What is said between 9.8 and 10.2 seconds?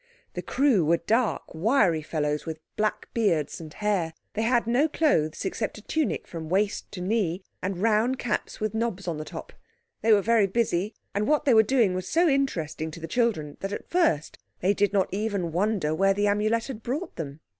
They